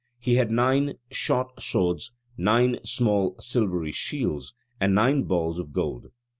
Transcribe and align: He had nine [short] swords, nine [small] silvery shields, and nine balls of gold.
He 0.19 0.37
had 0.37 0.49
nine 0.49 0.95
[short] 1.11 1.61
swords, 1.61 2.11
nine 2.35 2.79
[small] 2.83 3.35
silvery 3.39 3.91
shields, 3.91 4.55
and 4.79 4.95
nine 4.95 5.25
balls 5.25 5.59
of 5.59 5.73
gold. 5.73 6.07